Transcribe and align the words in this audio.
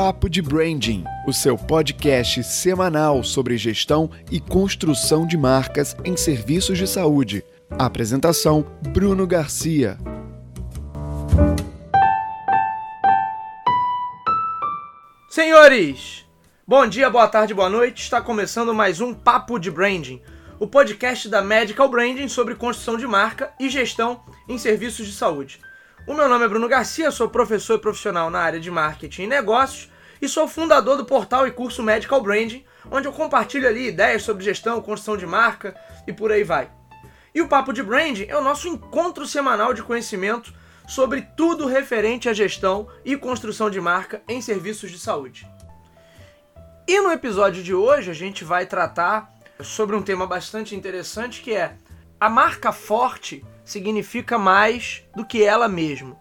Papo 0.00 0.30
de 0.30 0.40
Branding, 0.40 1.02
o 1.26 1.32
seu 1.32 1.58
podcast 1.58 2.44
semanal 2.44 3.24
sobre 3.24 3.58
gestão 3.58 4.08
e 4.30 4.38
construção 4.38 5.26
de 5.26 5.36
marcas 5.36 5.96
em 6.04 6.16
serviços 6.16 6.78
de 6.78 6.86
saúde. 6.86 7.44
Apresentação: 7.68 8.64
Bruno 8.92 9.26
Garcia. 9.26 9.98
Senhores, 15.28 16.24
bom 16.64 16.86
dia, 16.86 17.10
boa 17.10 17.26
tarde, 17.26 17.52
boa 17.52 17.68
noite. 17.68 18.00
Está 18.04 18.20
começando 18.20 18.72
mais 18.72 19.00
um 19.00 19.12
Papo 19.12 19.58
de 19.58 19.68
Branding, 19.68 20.22
o 20.60 20.68
podcast 20.68 21.28
da 21.28 21.42
Medical 21.42 21.88
Branding 21.88 22.28
sobre 22.28 22.54
construção 22.54 22.96
de 22.96 23.06
marca 23.08 23.52
e 23.58 23.68
gestão 23.68 24.20
em 24.48 24.58
serviços 24.58 25.08
de 25.08 25.12
saúde. 25.12 25.58
O 26.08 26.14
meu 26.14 26.26
nome 26.26 26.46
é 26.46 26.48
Bruno 26.48 26.66
Garcia, 26.66 27.10
sou 27.10 27.28
professor 27.28 27.74
e 27.74 27.82
profissional 27.82 28.30
na 28.30 28.40
área 28.40 28.58
de 28.58 28.70
marketing 28.70 29.24
e 29.24 29.26
negócios 29.26 29.90
e 30.22 30.26
sou 30.26 30.48
fundador 30.48 30.96
do 30.96 31.04
portal 31.04 31.46
e 31.46 31.50
curso 31.50 31.82
Medical 31.82 32.22
Branding, 32.22 32.64
onde 32.90 33.06
eu 33.06 33.12
compartilho 33.12 33.68
ali 33.68 33.88
ideias 33.88 34.22
sobre 34.22 34.42
gestão, 34.42 34.80
construção 34.80 35.18
de 35.18 35.26
marca 35.26 35.78
e 36.06 36.12
por 36.14 36.32
aí 36.32 36.42
vai. 36.42 36.70
E 37.34 37.42
o 37.42 37.46
Papo 37.46 37.74
de 37.74 37.82
Branding 37.82 38.24
é 38.26 38.34
o 38.34 38.42
nosso 38.42 38.68
encontro 38.68 39.26
semanal 39.26 39.74
de 39.74 39.82
conhecimento 39.82 40.50
sobre 40.88 41.28
tudo 41.36 41.66
referente 41.66 42.26
à 42.26 42.32
gestão 42.32 42.88
e 43.04 43.14
construção 43.14 43.68
de 43.68 43.78
marca 43.78 44.22
em 44.26 44.40
serviços 44.40 44.90
de 44.90 44.98
saúde. 44.98 45.46
E 46.86 46.98
no 47.02 47.12
episódio 47.12 47.62
de 47.62 47.74
hoje 47.74 48.10
a 48.10 48.14
gente 48.14 48.44
vai 48.44 48.64
tratar 48.64 49.30
sobre 49.60 49.94
um 49.94 50.00
tema 50.00 50.26
bastante 50.26 50.74
interessante 50.74 51.42
que 51.42 51.52
é 51.52 51.76
a 52.18 52.30
marca 52.30 52.72
forte 52.72 53.44
significa 53.68 54.38
mais 54.38 55.04
do 55.14 55.24
que 55.24 55.44
ela 55.44 55.68
mesma. 55.68 56.16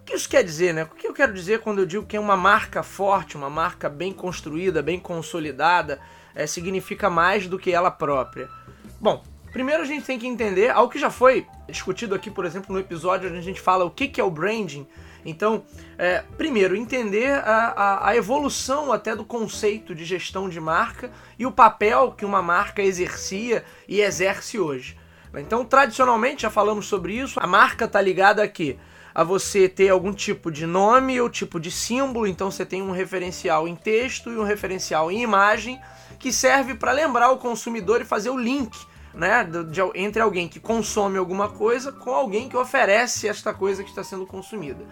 O 0.00 0.04
que 0.04 0.14
isso 0.14 0.28
quer 0.28 0.44
dizer, 0.44 0.72
né? 0.72 0.84
O 0.84 0.94
que 0.94 1.08
eu 1.08 1.12
quero 1.12 1.32
dizer 1.32 1.60
quando 1.60 1.80
eu 1.80 1.86
digo 1.86 2.06
que 2.06 2.16
é 2.16 2.20
uma 2.20 2.36
marca 2.36 2.82
forte, 2.82 3.36
uma 3.36 3.50
marca 3.50 3.88
bem 3.88 4.12
construída, 4.12 4.80
bem 4.80 5.00
consolidada, 5.00 5.98
é, 6.34 6.46
significa 6.46 7.10
mais 7.10 7.48
do 7.48 7.58
que 7.58 7.72
ela 7.72 7.90
própria? 7.90 8.48
Bom, 9.00 9.24
primeiro 9.52 9.82
a 9.82 9.86
gente 9.86 10.06
tem 10.06 10.18
que 10.18 10.26
entender 10.26 10.70
algo 10.70 10.92
que 10.92 10.98
já 10.98 11.10
foi 11.10 11.46
discutido 11.68 12.14
aqui, 12.14 12.30
por 12.30 12.44
exemplo, 12.44 12.72
no 12.72 12.80
episódio 12.80 13.28
onde 13.28 13.38
a 13.38 13.42
gente 13.42 13.60
fala 13.60 13.84
o 13.84 13.90
que, 13.90 14.06
que 14.06 14.20
é 14.20 14.24
o 14.24 14.30
branding. 14.30 14.86
Então, 15.24 15.64
é, 15.98 16.22
primeiro, 16.36 16.76
entender 16.76 17.32
a, 17.32 17.72
a, 17.76 18.08
a, 18.10 18.16
evolução 18.16 18.92
até 18.92 19.16
do 19.16 19.24
conceito 19.24 19.94
de 19.94 20.04
gestão 20.04 20.48
de 20.48 20.60
marca 20.60 21.10
e 21.38 21.46
o 21.46 21.50
papel 21.50 22.12
que 22.12 22.24
uma 22.24 22.42
marca 22.42 22.82
exercia 22.82 23.64
e 23.88 24.00
exerce 24.00 24.60
hoje. 24.60 24.96
Então, 25.40 25.64
tradicionalmente, 25.64 26.42
já 26.42 26.50
falamos 26.50 26.86
sobre 26.86 27.14
isso, 27.14 27.38
a 27.40 27.46
marca 27.46 27.84
está 27.84 28.00
ligada 28.00 28.42
a 28.42 28.48
quê? 28.48 28.76
A 29.14 29.22
você 29.22 29.68
ter 29.68 29.88
algum 29.90 30.12
tipo 30.12 30.50
de 30.50 30.66
nome 30.66 31.20
ou 31.20 31.30
tipo 31.30 31.60
de 31.60 31.70
símbolo, 31.70 32.26
então 32.26 32.50
você 32.50 32.66
tem 32.66 32.82
um 32.82 32.90
referencial 32.90 33.68
em 33.68 33.76
texto 33.76 34.30
e 34.30 34.36
um 34.36 34.44
referencial 34.44 35.10
em 35.10 35.22
imagem 35.22 35.80
que 36.18 36.32
serve 36.32 36.74
para 36.74 36.92
lembrar 36.92 37.30
o 37.30 37.38
consumidor 37.38 38.00
e 38.00 38.04
fazer 38.04 38.30
o 38.30 38.38
link 38.38 38.76
né, 39.14 39.44
de, 39.44 39.80
entre 39.94 40.20
alguém 40.20 40.48
que 40.48 40.58
consome 40.58 41.16
alguma 41.16 41.48
coisa 41.48 41.92
com 41.92 42.10
alguém 42.10 42.48
que 42.48 42.56
oferece 42.56 43.28
esta 43.28 43.54
coisa 43.54 43.84
que 43.84 43.90
está 43.90 44.02
sendo 44.02 44.26
consumida. 44.26 44.84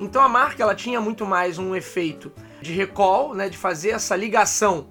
Então 0.00 0.22
a 0.22 0.28
marca 0.28 0.62
ela 0.62 0.74
tinha 0.74 1.00
muito 1.00 1.24
mais 1.24 1.58
um 1.58 1.74
efeito 1.74 2.32
de 2.60 2.72
recall, 2.72 3.34
né, 3.34 3.48
de 3.48 3.56
fazer 3.56 3.90
essa 3.90 4.16
ligação 4.16 4.88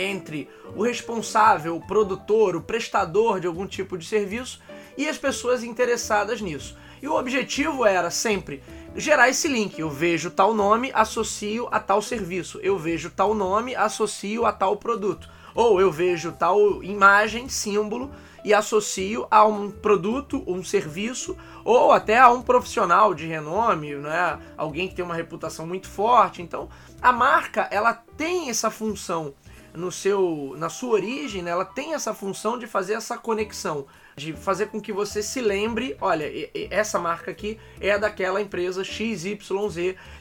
entre 0.00 0.48
o 0.74 0.82
responsável, 0.82 1.76
o 1.76 1.86
produtor, 1.86 2.56
o 2.56 2.62
prestador 2.62 3.40
de 3.40 3.46
algum 3.46 3.66
tipo 3.66 3.98
de 3.98 4.06
serviço 4.06 4.60
e 4.96 5.08
as 5.08 5.18
pessoas 5.18 5.62
interessadas 5.62 6.40
nisso. 6.40 6.76
E 7.02 7.08
o 7.08 7.14
objetivo 7.14 7.84
era 7.84 8.10
sempre 8.10 8.62
gerar 8.94 9.28
esse 9.28 9.48
link. 9.48 9.78
Eu 9.78 9.88
vejo 9.88 10.30
tal 10.30 10.52
nome, 10.52 10.90
associo 10.94 11.68
a 11.70 11.80
tal 11.80 12.02
serviço. 12.02 12.58
Eu 12.62 12.78
vejo 12.78 13.10
tal 13.10 13.34
nome, 13.34 13.74
associo 13.74 14.44
a 14.44 14.52
tal 14.52 14.76
produto. 14.76 15.28
Ou 15.54 15.80
eu 15.80 15.90
vejo 15.90 16.32
tal 16.32 16.82
imagem, 16.82 17.48
símbolo 17.48 18.10
e 18.44 18.54
associo 18.54 19.26
a 19.30 19.44
um 19.44 19.70
produto, 19.70 20.42
um 20.46 20.62
serviço 20.64 21.36
ou 21.64 21.92
até 21.92 22.18
a 22.18 22.30
um 22.30 22.42
profissional 22.42 23.12
de 23.12 23.26
renome, 23.26 23.94
né? 23.96 24.38
Alguém 24.56 24.88
que 24.88 24.94
tem 24.94 25.04
uma 25.04 25.14
reputação 25.14 25.66
muito 25.66 25.88
forte. 25.88 26.40
Então, 26.40 26.68
a 27.02 27.12
marca, 27.12 27.68
ela 27.70 27.92
tem 27.92 28.48
essa 28.48 28.70
função 28.70 29.34
no 29.74 29.92
seu, 29.92 30.54
na 30.56 30.68
sua 30.68 30.90
origem, 30.90 31.42
né, 31.42 31.50
ela 31.50 31.64
tem 31.64 31.94
essa 31.94 32.12
função 32.12 32.58
de 32.58 32.66
fazer 32.66 32.94
essa 32.94 33.16
conexão, 33.16 33.86
de 34.16 34.32
fazer 34.32 34.66
com 34.66 34.80
que 34.80 34.92
você 34.92 35.22
se 35.22 35.40
lembre, 35.40 35.96
olha, 36.00 36.30
essa 36.70 36.98
marca 36.98 37.30
aqui 37.30 37.58
é 37.80 37.98
daquela 37.98 38.40
empresa 38.40 38.84
XYZ 38.84 39.38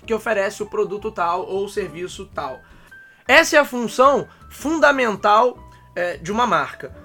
que 0.05 0.13
oferece 0.13 0.61
o 0.63 0.69
produto 0.69 1.11
tal 1.11 1.45
ou 1.45 1.65
o 1.65 1.69
serviço 1.69 2.25
tal. 2.27 2.59
Essa 3.27 3.57
é 3.57 3.59
a 3.59 3.65
função 3.65 4.27
fundamental 4.49 5.57
é, 5.95 6.17
de 6.17 6.31
uma 6.31 6.47
marca. 6.47 6.95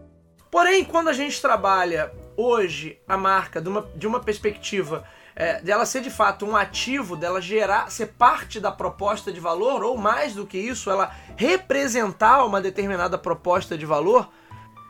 Porém, 0.50 0.84
quando 0.84 1.08
a 1.08 1.12
gente 1.12 1.40
trabalha 1.40 2.12
hoje 2.36 2.98
a 3.06 3.16
marca 3.16 3.60
de 3.60 3.68
uma, 3.68 3.90
de 3.94 4.06
uma 4.06 4.20
perspectiva 4.20 5.04
é, 5.36 5.60
dela 5.60 5.84
ser 5.84 6.00
de 6.00 6.10
fato 6.10 6.46
um 6.46 6.56
ativo, 6.56 7.16
dela 7.16 7.40
gerar, 7.40 7.90
ser 7.90 8.06
parte 8.06 8.60
da 8.60 8.70
proposta 8.70 9.32
de 9.32 9.40
valor, 9.40 9.82
ou 9.82 9.96
mais 9.96 10.34
do 10.34 10.46
que 10.46 10.58
isso, 10.58 10.90
ela 10.90 11.14
representar 11.36 12.44
uma 12.44 12.60
determinada 12.60 13.18
proposta 13.18 13.76
de 13.76 13.84
valor, 13.84 14.28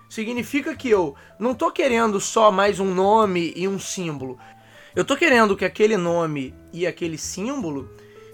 significa 0.09 0.77
que 0.77 0.91
eu 0.91 1.15
não 1.39 1.53
estou 1.53 1.73
querendo 1.73 2.21
só 2.21 2.51
mais 2.51 2.79
um 2.79 2.93
nome 2.95 3.53
e 3.57 3.67
um 3.67 3.79
símbolo. 3.79 4.39
Eu 4.95 5.03
estou 5.03 5.17
querendo 5.17 5.57
que 5.57 5.65
aquele 5.65 5.97
nome 5.97 6.55
e 6.73 6.87
aquele 6.87 7.19
símbolo 7.19 7.91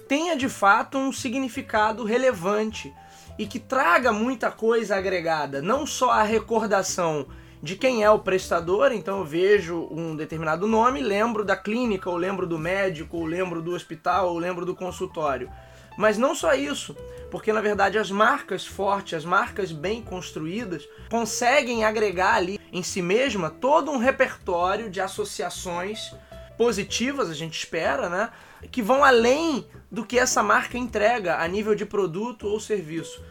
tenha 0.09 0.37
de 0.37 0.49
fato 0.49 0.99
um 0.99 1.13
significado 1.13 2.05
relevante 2.05 2.93
e 3.39 3.47
que 3.47 3.59
traga 3.59 4.13
muita 4.13 4.51
coisa 4.51 4.97
agregada, 4.97 5.63
não 5.63 5.87
só 5.87 6.11
a 6.11 6.23
recordação 6.23 7.27
de 7.63 7.77
quem 7.77 8.03
é 8.03 8.11
o 8.11 8.19
prestador, 8.19 8.91
então 8.93 9.19
eu 9.19 9.25
vejo 9.25 9.87
um 9.91 10.17
determinado 10.17 10.67
nome, 10.67 11.03
lembro 11.03 11.45
da 11.45 11.57
clínica, 11.57 12.09
ou 12.09 12.17
lembro 12.17 12.47
do 12.47 12.59
médico, 12.59 13.19
ou 13.19 13.27
lembro 13.27 13.61
do 13.61 13.73
hospital, 13.73 14.31
ou 14.31 14.39
lembro 14.39 14.65
do 14.65 14.75
consultório. 14.75 15.51
Mas 15.97 16.17
não 16.17 16.35
só 16.35 16.55
isso, 16.55 16.97
porque 17.31 17.53
na 17.53 17.61
verdade 17.61 17.99
as 17.99 18.11
marcas 18.11 18.67
fortes, 18.67 19.15
as 19.15 19.25
marcas 19.25 19.73
bem 19.73 20.01
construídas, 20.01 20.89
conseguem 21.11 21.85
agregar 21.85 22.37
ali 22.37 22.59
em 22.73 22.83
si 22.83 23.03
mesma 23.03 23.51
todo 23.51 23.91
um 23.91 23.99
repertório 23.99 24.89
de 24.89 25.01
associações 25.01 26.15
positivas, 26.57 27.29
a 27.29 27.35
gente 27.35 27.59
espera, 27.59 28.09
né? 28.09 28.31
Que 28.71 28.81
vão 28.81 29.05
além 29.05 29.67
do 29.91 30.05
que 30.05 30.19
essa 30.19 30.43
marca 30.43 30.79
entrega 30.79 31.39
a 31.39 31.49
nível 31.49 31.75
de 31.75 31.85
produto 31.85 32.47
ou 32.47 32.59
serviço. 32.59 33.23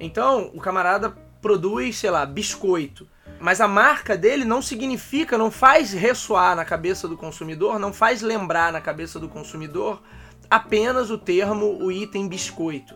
Então, 0.00 0.50
o 0.54 0.60
camarada 0.60 1.16
produz, 1.40 1.96
sei 1.98 2.10
lá, 2.10 2.26
biscoito 2.26 3.06
mas 3.40 3.60
a 3.60 3.68
marca 3.68 4.16
dele 4.16 4.44
não 4.44 4.60
significa, 4.60 5.38
não 5.38 5.50
faz 5.50 5.92
ressoar 5.92 6.56
na 6.56 6.64
cabeça 6.64 7.06
do 7.06 7.16
consumidor, 7.16 7.78
não 7.78 7.92
faz 7.92 8.22
lembrar 8.22 8.72
na 8.72 8.80
cabeça 8.80 9.18
do 9.18 9.28
consumidor 9.28 10.02
apenas 10.50 11.10
o 11.10 11.18
termo, 11.18 11.78
o 11.82 11.92
item 11.92 12.28
biscoito. 12.28 12.94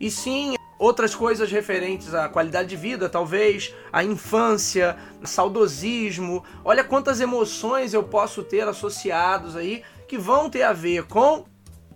E 0.00 0.10
sim 0.10 0.56
outras 0.78 1.14
coisas 1.14 1.50
referentes 1.50 2.14
à 2.14 2.28
qualidade 2.28 2.68
de 2.68 2.76
vida, 2.76 3.08
talvez, 3.08 3.74
à 3.92 4.04
infância, 4.04 4.96
saudosismo. 5.24 6.44
Olha 6.64 6.84
quantas 6.84 7.20
emoções 7.20 7.92
eu 7.92 8.04
posso 8.04 8.42
ter 8.42 8.66
associados 8.68 9.56
aí 9.56 9.82
que 10.06 10.16
vão 10.16 10.48
ter 10.48 10.62
a 10.62 10.72
ver 10.72 11.04
com 11.04 11.44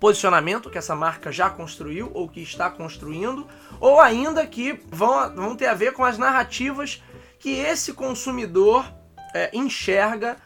posicionamento 0.01 0.69
que 0.69 0.79
essa 0.79 0.97
marca 0.97 1.31
já 1.31 1.49
construiu 1.49 2.11
ou 2.13 2.29
que 2.29 2.43
está 2.43 2.69
construindo, 2.69 3.47
ou 3.79 4.01
ainda 4.01 4.45
que 4.45 4.81
vão, 4.91 5.33
vão 5.33 5.55
ter 5.55 5.67
a 5.67 5.75
ver 5.75 5.93
com 5.93 6.05
as 6.05 6.19
narrativas 6.19 7.01
que 7.43 7.51
esse 7.51 7.93
consumidor 7.93 8.89
é, 9.35 9.51
enxerga 9.53 10.37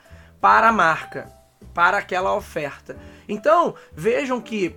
para 0.40 0.70
a 0.70 0.72
marca, 0.72 1.30
para 1.74 1.98
aquela 1.98 2.34
oferta. 2.34 2.96
Então, 3.28 3.74
vejam 3.92 4.40
que 4.40 4.74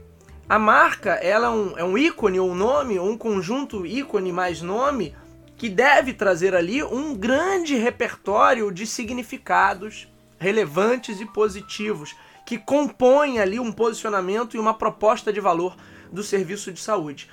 a 0.49 0.59
marca 0.59 1.11
ela 1.11 1.47
é 1.47 1.49
um, 1.49 1.77
é 1.77 1.83
um 1.83 1.97
ícone 1.97 2.37
ou 2.37 2.51
um 2.51 2.55
nome, 2.55 2.99
ou 2.99 3.09
um 3.09 3.17
conjunto 3.17 3.85
ícone 3.85 4.33
mais 4.33 4.61
nome, 4.61 5.15
que 5.55 5.69
deve 5.69 6.13
trazer 6.13 6.53
ali 6.53 6.83
um 6.83 7.15
grande 7.15 7.75
repertório 7.75 8.69
de 8.69 8.85
significados 8.85 10.11
relevantes 10.37 11.21
e 11.21 11.25
positivos, 11.25 12.13
que 12.45 12.57
compõem 12.57 13.39
ali 13.39 13.61
um 13.61 13.71
posicionamento 13.71 14.57
e 14.57 14.59
uma 14.59 14.73
proposta 14.73 15.31
de 15.31 15.39
valor 15.39 15.73
do 16.11 16.21
serviço 16.21 16.69
de 16.73 16.81
saúde. 16.81 17.29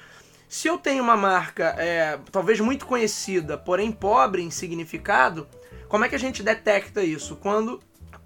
Se 0.48 0.69
eu 0.69 0.78
tenho 0.78 1.02
uma 1.02 1.16
marca 1.16 1.75
é, 1.78 2.19
talvez 2.31 2.60
muito 2.60 2.87
conhecida, 2.87 3.58
porém 3.58 3.90
pobre 3.90 4.43
em 4.43 4.50
significado, 4.50 5.48
como 5.88 6.04
é 6.04 6.08
que 6.08 6.14
a 6.14 6.19
gente 6.19 6.43
detecta 6.43 7.02
isso? 7.02 7.37
Quando 7.37 7.81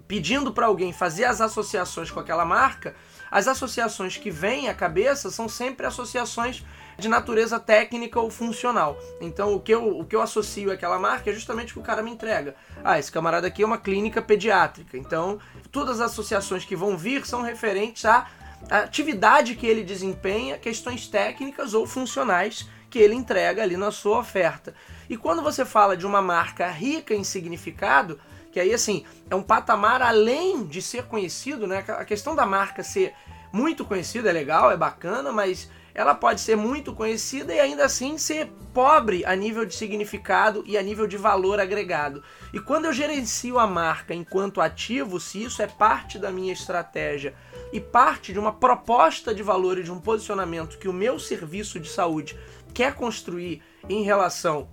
pedindo 0.06 0.52
para 0.52 0.66
alguém 0.66 0.92
fazer 0.92 1.24
as 1.24 1.40
associações 1.40 2.10
com 2.10 2.18
aquela 2.18 2.44
marca, 2.44 2.96
as 3.30 3.46
associações 3.46 4.16
que 4.16 4.28
vêm 4.28 4.68
à 4.68 4.74
cabeça 4.74 5.30
são 5.30 5.48
sempre 5.48 5.86
associações 5.86 6.64
de 6.98 7.08
natureza 7.08 7.60
técnica 7.60 8.18
ou 8.18 8.28
funcional. 8.28 8.98
Então, 9.20 9.54
o 9.54 9.60
que 9.60 9.72
eu, 9.72 10.00
o 10.00 10.04
que 10.04 10.16
eu 10.16 10.20
associo 10.20 10.72
àquela 10.72 10.98
marca 10.98 11.30
é 11.30 11.32
justamente 11.32 11.70
o 11.70 11.74
que 11.74 11.78
o 11.78 11.82
cara 11.84 12.02
me 12.02 12.10
entrega. 12.10 12.56
Ah, 12.82 12.98
esse 12.98 13.10
camarada 13.10 13.46
aqui 13.46 13.62
é 13.62 13.66
uma 13.66 13.78
clínica 13.78 14.20
pediátrica. 14.20 14.98
Então, 14.98 15.38
todas 15.70 16.00
as 16.00 16.10
associações 16.10 16.64
que 16.64 16.74
vão 16.74 16.98
vir 16.98 17.24
são 17.24 17.40
referentes 17.40 18.04
a 18.04 18.26
a 18.68 18.78
atividade 18.78 19.54
que 19.54 19.66
ele 19.66 19.82
desempenha, 19.82 20.58
questões 20.58 21.06
técnicas 21.06 21.74
ou 21.74 21.86
funcionais 21.86 22.68
que 22.90 22.98
ele 22.98 23.14
entrega 23.14 23.62
ali 23.62 23.76
na 23.76 23.90
sua 23.90 24.18
oferta. 24.18 24.74
E 25.08 25.16
quando 25.16 25.42
você 25.42 25.64
fala 25.64 25.96
de 25.96 26.06
uma 26.06 26.20
marca 26.20 26.68
rica 26.68 27.14
em 27.14 27.24
significado, 27.24 28.20
que 28.50 28.58
aí 28.58 28.74
assim 28.74 29.04
é 29.30 29.34
um 29.34 29.42
patamar 29.42 30.02
além 30.02 30.64
de 30.64 30.82
ser 30.82 31.04
conhecido, 31.04 31.66
né? 31.66 31.84
A 31.88 32.04
questão 32.04 32.34
da 32.34 32.44
marca 32.44 32.82
ser 32.82 33.14
muito 33.52 33.84
conhecida 33.84 34.28
é 34.28 34.32
legal, 34.32 34.70
é 34.70 34.76
bacana, 34.76 35.32
mas 35.32 35.70
ela 36.00 36.14
pode 36.14 36.40
ser 36.40 36.56
muito 36.56 36.94
conhecida 36.94 37.54
e 37.54 37.60
ainda 37.60 37.84
assim 37.84 38.16
ser 38.16 38.50
pobre 38.72 39.22
a 39.26 39.36
nível 39.36 39.66
de 39.66 39.74
significado 39.74 40.64
e 40.66 40.78
a 40.78 40.82
nível 40.82 41.06
de 41.06 41.18
valor 41.18 41.60
agregado. 41.60 42.22
E 42.54 42.58
quando 42.58 42.86
eu 42.86 42.92
gerencio 42.92 43.58
a 43.58 43.66
marca 43.66 44.14
enquanto 44.14 44.62
ativo, 44.62 45.20
se 45.20 45.42
isso 45.42 45.60
é 45.60 45.66
parte 45.66 46.18
da 46.18 46.30
minha 46.30 46.54
estratégia 46.54 47.34
e 47.70 47.78
parte 47.78 48.32
de 48.32 48.38
uma 48.38 48.50
proposta 48.50 49.34
de 49.34 49.42
valor 49.42 49.76
e 49.76 49.82
de 49.82 49.92
um 49.92 50.00
posicionamento 50.00 50.78
que 50.78 50.88
o 50.88 50.92
meu 50.92 51.18
serviço 51.18 51.78
de 51.78 51.90
saúde 51.90 52.34
quer 52.72 52.94
construir 52.94 53.62
em 53.86 54.02
relação 54.02 54.70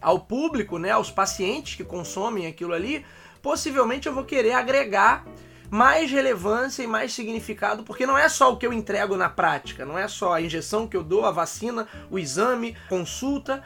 ao 0.00 0.20
público, 0.20 0.78
né, 0.78 0.92
aos 0.92 1.10
pacientes 1.10 1.74
que 1.74 1.82
consomem 1.82 2.46
aquilo 2.46 2.74
ali, 2.74 3.04
possivelmente 3.42 4.06
eu 4.06 4.14
vou 4.14 4.24
querer 4.24 4.52
agregar 4.52 5.26
mais 5.70 6.10
relevância 6.10 6.82
e 6.82 6.86
mais 6.86 7.12
significado, 7.12 7.82
porque 7.82 8.06
não 8.06 8.16
é 8.16 8.28
só 8.28 8.52
o 8.52 8.56
que 8.56 8.66
eu 8.66 8.72
entrego 8.72 9.16
na 9.16 9.28
prática, 9.28 9.84
não 9.84 9.98
é 9.98 10.08
só 10.08 10.34
a 10.34 10.40
injeção 10.40 10.86
que 10.86 10.96
eu 10.96 11.02
dou, 11.02 11.24
a 11.24 11.30
vacina, 11.30 11.86
o 12.10 12.18
exame, 12.18 12.76
consulta. 12.88 13.62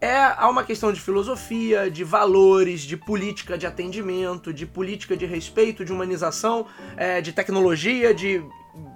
É 0.00 0.16
há 0.16 0.48
uma 0.48 0.62
questão 0.62 0.92
de 0.92 1.00
filosofia, 1.00 1.90
de 1.90 2.04
valores, 2.04 2.82
de 2.82 2.96
política 2.96 3.58
de 3.58 3.66
atendimento, 3.66 4.52
de 4.52 4.64
política 4.64 5.16
de 5.16 5.26
respeito, 5.26 5.84
de 5.84 5.92
humanização, 5.92 6.66
é, 6.96 7.20
de 7.20 7.32
tecnologia, 7.32 8.14
de 8.14 8.40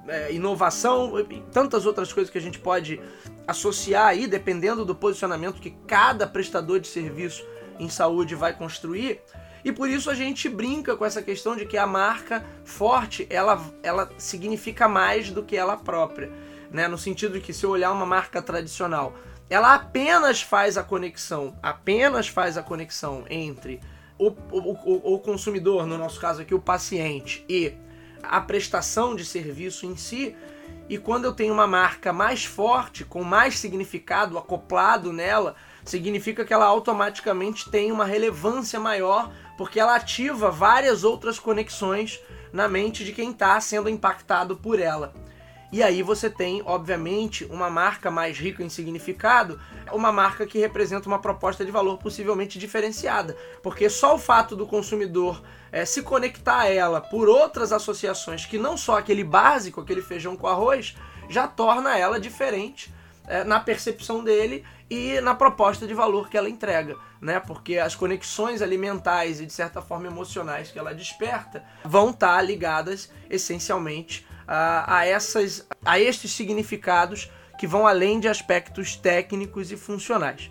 é, 0.07 0.33
inovação 0.33 1.19
e 1.19 1.43
tantas 1.53 1.87
outras 1.87 2.13
coisas 2.13 2.31
que 2.31 2.39
a 2.39 2.41
gente 2.41 2.59
pode 2.59 3.01
associar 3.49 4.07
aí, 4.07 4.29
dependendo 4.29 4.85
do 4.85 4.95
posicionamento 4.95 5.61
que 5.61 5.71
cada 5.87 6.27
prestador 6.27 6.79
de 6.79 6.87
serviço 6.87 7.45
em 7.79 7.89
saúde 7.89 8.35
vai 8.35 8.53
construir. 8.53 9.21
E 9.65 9.71
por 9.71 9.89
isso 9.89 10.11
a 10.11 10.15
gente 10.15 10.49
brinca 10.49 10.97
com 10.97 11.05
essa 11.05 11.23
questão 11.23 11.57
de 11.57 11.67
que 11.67 11.77
a 11.77 11.87
marca 11.87 12.45
forte, 12.65 13.27
ela, 13.31 13.65
ela 13.83 14.11
significa 14.19 14.89
mais 14.89 15.31
do 15.31 15.43
que 15.43 15.57
ela 15.57 15.77
própria. 15.77 16.31
Né? 16.71 16.89
No 16.89 16.99
sentido 16.99 17.35
de 17.35 17.41
que 17.41 17.53
se 17.53 17.65
eu 17.65 17.71
olhar 17.71 17.93
uma 17.93 18.07
marca 18.07 18.43
tradicional, 18.43 19.15
ela 19.49 19.75
apenas 19.75 20.43
faz 20.43 20.77
a 20.77 20.83
conexão, 20.83 21.57
apenas 21.63 22.27
faz 22.27 22.57
a 22.57 22.63
conexão 22.63 23.25
entre 23.29 23.81
o, 24.19 24.29
o, 24.51 25.15
o 25.15 25.19
consumidor, 25.19 25.87
no 25.87 25.99
nosso 25.99 26.21
caso 26.21 26.43
aqui 26.43 26.55
o 26.55 26.61
paciente, 26.61 27.45
e 27.49 27.75
a 28.23 28.41
prestação 28.41 29.15
de 29.15 29.25
serviço 29.25 29.85
em 29.85 29.97
si. 29.97 30.35
E 30.89 30.97
quando 30.99 31.25
eu 31.25 31.33
tenho 31.33 31.53
uma 31.53 31.67
marca 31.67 32.13
mais 32.13 32.45
forte, 32.45 33.05
com 33.05 33.23
mais 33.23 33.59
significado 33.59 34.39
acoplado 34.39 35.13
nela, 35.13 35.55
significa 35.85 36.45
que 36.45 36.53
ela 36.53 36.67
automaticamente 36.67 37.71
tem 37.71 37.91
uma 37.91 38.05
relevância 38.05 38.79
maior 38.79 39.33
porque 39.63 39.79
ela 39.79 39.95
ativa 39.95 40.51
várias 40.51 41.05
outras 41.05 41.39
conexões 41.39 42.21
na 42.53 42.67
mente 42.67 43.05
de 43.05 43.13
quem 43.13 43.31
está 43.31 43.61
sendo 43.61 43.89
impactado 43.89 44.57
por 44.57 44.81
ela. 44.81 45.15
E 45.71 45.81
aí 45.85 46.03
você 46.03 46.29
tem, 46.29 46.61
obviamente, 46.67 47.45
uma 47.45 47.71
marca 47.71 48.11
mais 48.11 48.37
rica 48.37 48.65
em 48.65 48.69
significado, 48.69 49.61
uma 49.93 50.11
marca 50.11 50.49
que 50.49 50.59
representa 50.59 51.07
uma 51.07 51.21
proposta 51.21 51.65
de 51.65 51.71
valor 51.71 51.97
possivelmente 51.99 52.59
diferenciada, 52.59 53.37
porque 53.63 53.89
só 53.89 54.17
o 54.17 54.19
fato 54.19 54.57
do 54.57 54.67
consumidor 54.67 55.41
é, 55.71 55.85
se 55.85 56.03
conectar 56.03 56.63
a 56.63 56.69
ela 56.69 57.01
por 57.01 57.29
outras 57.29 57.73
associações 57.73 58.45
que 58.45 58.59
não 58.59 58.77
só 58.77 58.99
aquele 58.99 59.23
básico, 59.23 59.81
aquele 59.81 60.03
feijão 60.03 60.37
com 60.37 60.49
arroz, 60.49 60.97
já 61.29 61.47
torna 61.47 61.97
ela 61.97 62.19
diferente 62.19 62.93
é, 63.29 63.45
na 63.45 63.61
percepção 63.61 64.25
dele 64.25 64.65
e 64.93 65.23
na 65.23 65.35
proposta 65.35 65.87
de 65.87 65.95
valor 65.95 66.29
que 66.29 66.37
ela 66.37 66.51
entrega, 66.51 66.99
né? 67.19 67.41
Porque 67.41 67.79
as 67.79 67.95
conexões 67.95 68.61
alimentares 68.61 69.41
e 69.41 69.47
de 69.47 69.53
certa 69.53 69.81
forma 69.81 70.07
emocionais 70.07 70.71
que 70.71 70.79
ela 70.79 70.95
desperta 70.95 71.65
vão 71.83 72.11
estar 72.11 72.37
tá 72.37 72.43
ligadas 72.43 73.11
essencialmente 73.31 74.27
a, 74.47 74.99
a 74.99 75.07
essas 75.07 75.67
a 75.83 75.99
estes 75.99 76.33
significados 76.33 77.31
que 77.59 77.67
vão 77.67 77.87
além 77.87 78.21
de 78.21 78.29
aspectos 78.29 78.95
técnicos 78.95 79.73
e 79.73 79.79
funcionais. 79.79 80.51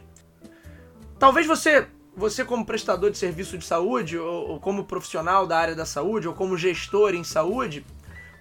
Talvez 1.19 1.45
você 1.45 1.87
você 2.17 2.43
como 2.43 2.65
prestador 2.65 3.11
de 3.11 3.19
serviço 3.19 3.59
de 3.59 3.63
saúde 3.63 4.17
ou, 4.17 4.49
ou 4.49 4.59
como 4.59 4.85
profissional 4.85 5.45
da 5.45 5.59
área 5.59 5.75
da 5.75 5.85
saúde 5.85 6.27
ou 6.27 6.33
como 6.33 6.57
gestor 6.57 7.13
em 7.13 7.23
saúde 7.23 7.85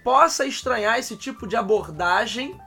possa 0.03 0.47
estranhar 0.47 0.97
esse 0.97 1.15
tipo 1.15 1.45
de 1.45 1.55
abordagem 1.55 2.59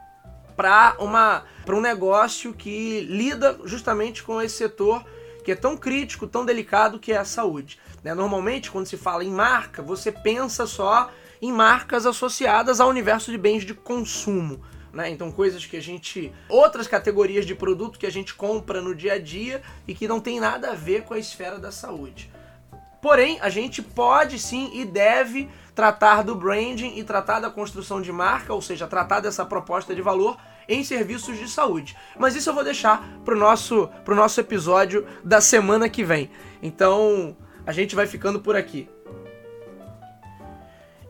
para 0.55 0.95
uma 0.99 1.43
para 1.65 1.75
um 1.75 1.81
negócio 1.81 2.53
que 2.53 3.01
lida 3.01 3.59
justamente 3.65 4.23
com 4.23 4.41
esse 4.41 4.55
setor 4.55 5.03
que 5.43 5.51
é 5.51 5.55
tão 5.55 5.77
crítico, 5.77 6.27
tão 6.27 6.43
delicado 6.43 6.99
que 6.99 7.11
é 7.11 7.17
a 7.17 7.25
saúde. 7.25 7.79
Né? 8.03 8.13
Normalmente, 8.13 8.71
quando 8.71 8.87
se 8.87 8.97
fala 8.97 9.23
em 9.23 9.29
marca, 9.29 9.81
você 9.81 10.11
pensa 10.11 10.65
só 10.65 11.11
em 11.41 11.51
marcas 11.51 12.05
associadas 12.05 12.79
ao 12.79 12.89
universo 12.89 13.31
de 13.31 13.37
bens 13.37 13.63
de 13.63 13.73
consumo. 13.73 14.59
Né? 14.91 15.09
Então, 15.09 15.31
coisas 15.31 15.65
que 15.65 15.77
a 15.77 15.81
gente. 15.81 16.31
outras 16.49 16.87
categorias 16.87 17.45
de 17.45 17.53
produto 17.53 17.99
que 17.99 18.05
a 18.05 18.11
gente 18.11 18.33
compra 18.33 18.81
no 18.81 18.95
dia 18.95 19.13
a 19.13 19.19
dia 19.19 19.61
e 19.87 19.93
que 19.93 20.07
não 20.07 20.19
tem 20.19 20.39
nada 20.39 20.71
a 20.71 20.75
ver 20.75 21.03
com 21.03 21.13
a 21.13 21.19
esfera 21.19 21.59
da 21.59 21.71
saúde. 21.71 22.31
Porém, 23.05 23.37
a 23.39 23.49
gente 23.49 23.83
pode 23.83 24.39
sim 24.39 24.71
e 24.73 24.83
deve 24.83 25.47
tratar 25.75 26.23
do 26.23 26.33
branding 26.33 26.97
e 26.97 27.03
tratar 27.03 27.39
da 27.39 27.51
construção 27.51 28.01
de 28.01 28.11
marca, 28.11 28.51
ou 28.51 28.63
seja, 28.63 28.87
tratar 28.87 29.19
dessa 29.19 29.45
proposta 29.45 29.93
de 29.93 30.01
valor 30.01 30.35
em 30.67 30.83
serviços 30.83 31.37
de 31.37 31.47
saúde. 31.47 31.95
Mas 32.17 32.35
isso 32.35 32.49
eu 32.49 32.55
vou 32.55 32.63
deixar 32.63 33.07
pro 33.23 33.37
nosso, 33.37 33.87
pro 34.03 34.15
nosso 34.15 34.39
episódio 34.39 35.05
da 35.23 35.39
semana 35.39 35.87
que 35.87 36.03
vem. 36.03 36.31
Então, 36.63 37.37
a 37.63 37.71
gente 37.71 37.95
vai 37.95 38.07
ficando 38.07 38.39
por 38.39 38.55
aqui. 38.55 38.89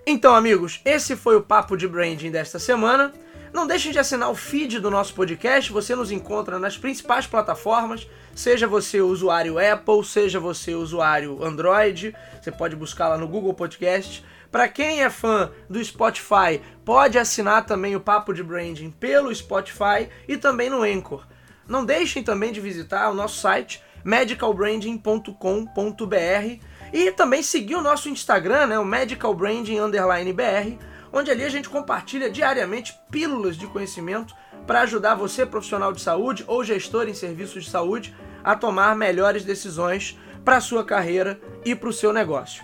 Então, 0.05 0.35
amigos, 0.35 0.81
esse 0.83 1.15
foi 1.15 1.37
o 1.37 1.41
papo 1.41 1.77
de 1.77 1.87
branding 1.87 2.29
desta 2.29 2.59
semana. 2.59 3.13
Não 3.55 3.65
deixem 3.65 3.91
de 3.93 3.97
assinar 3.97 4.29
o 4.29 4.35
feed 4.35 4.81
do 4.81 4.91
nosso 4.91 5.13
podcast. 5.13 5.71
Você 5.71 5.95
nos 5.95 6.11
encontra 6.11 6.59
nas 6.59 6.77
principais 6.77 7.25
plataformas, 7.25 8.05
seja 8.35 8.67
você 8.67 8.99
usuário 8.99 9.55
Apple, 9.57 10.03
seja 10.03 10.41
você 10.41 10.75
usuário 10.75 11.41
Android. 11.41 12.13
Você 12.41 12.51
pode 12.51 12.75
buscar 12.75 13.07
lá 13.07 13.17
no 13.17 13.29
Google 13.29 13.53
Podcast. 13.53 14.25
Para 14.51 14.67
quem 14.67 15.03
é 15.03 15.09
fã 15.09 15.49
do 15.69 15.81
Spotify, 15.81 16.61
pode 16.83 17.17
assinar 17.17 17.65
também 17.65 17.95
o 17.95 18.01
Papo 18.01 18.33
de 18.33 18.43
Branding 18.43 18.91
pelo 18.91 19.33
Spotify 19.33 20.09
e 20.27 20.35
também 20.35 20.69
no 20.69 20.83
Anchor. 20.83 21.25
Não 21.65 21.85
deixem 21.85 22.23
também 22.23 22.51
de 22.51 22.59
visitar 22.59 23.09
o 23.09 23.13
nosso 23.13 23.39
site 23.39 23.81
medicalbranding.com.br 24.03 26.59
e 26.91 27.09
também 27.13 27.41
seguir 27.41 27.75
o 27.75 27.81
nosso 27.81 28.09
Instagram, 28.09 28.67
né, 28.67 28.77
o 28.77 28.83
medicalbranding_br, 28.83 30.77
onde 31.15 31.31
ali 31.31 31.45
a 31.45 31.49
gente 31.49 31.69
compartilha 31.69 32.29
diariamente 32.29 32.93
pílulas 33.09 33.55
de 33.55 33.65
conhecimento 33.67 34.35
para 34.67 34.81
ajudar 34.81 35.15
você, 35.15 35.45
profissional 35.45 35.93
de 35.93 36.01
saúde 36.01 36.43
ou 36.45 36.61
gestor 36.61 37.07
em 37.07 37.13
serviços 37.13 37.63
de 37.63 37.69
saúde, 37.69 38.13
a 38.43 38.53
tomar 38.53 38.95
melhores 38.97 39.45
decisões 39.45 40.19
para 40.43 40.57
a 40.57 40.61
sua 40.61 40.83
carreira 40.83 41.39
e 41.63 41.73
para 41.73 41.87
o 41.87 41.93
seu 41.93 42.11
negócio. 42.11 42.63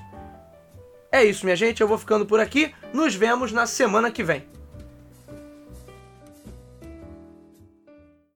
É 1.09 1.23
isso, 1.23 1.45
minha 1.45 1.55
gente. 1.55 1.79
Eu 1.79 1.87
vou 1.87 1.97
ficando 1.97 2.25
por 2.25 2.41
aqui. 2.41 2.73
Nos 2.93 3.15
vemos 3.15 3.53
na 3.53 3.65
semana 3.65 4.11
que 4.11 4.23
vem. 4.23 4.50